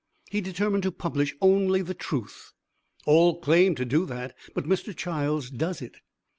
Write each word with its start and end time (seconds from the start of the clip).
He 0.31 0.41
determined 0.41 0.81
to 0.81 0.91
publish 0.91 1.35
only 1.41 1.83
the 1.83 1.93
truth; 1.93 2.53
all 3.05 3.39
claim 3.39 3.75
to 3.75 3.85
do 3.85 4.07
that, 4.07 4.35
but 4.55 4.65
Mr. 4.65 4.97
Childs 4.97 5.51
does 5.51 5.79
it. 5.79 5.97